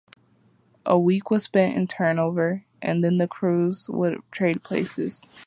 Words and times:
A 0.83 0.97
week 0.97 1.29
was 1.29 1.43
spent 1.43 1.75
in 1.75 1.85
turnover 1.85 2.65
and 2.81 3.03
then 3.03 3.19
the 3.19 3.27
crews 3.27 3.87
would 3.87 4.19
trade 4.31 4.63
places. 4.63 5.27